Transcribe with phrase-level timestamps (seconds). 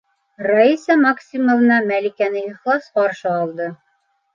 [0.47, 3.75] Раиса Максимовна Мәликәне ихлас ҡаршы алды: